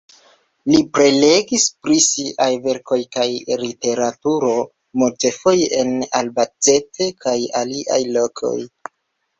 Li 0.69 0.77
prelegis 0.97 1.65
pri 1.83 1.97
siaj 2.05 2.47
verkoj 2.65 2.99
kaj 3.17 3.27
literaturo 3.65 4.51
multfoje 5.03 5.69
en 5.85 5.97
Albacete 6.23 7.13
kaj 7.25 7.37
aliaj 7.65 8.03
lokoj. 8.19 8.59